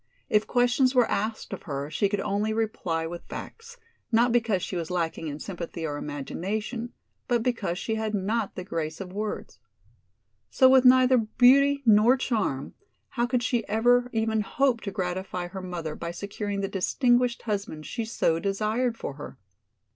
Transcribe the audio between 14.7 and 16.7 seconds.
to gratify her mother by securing the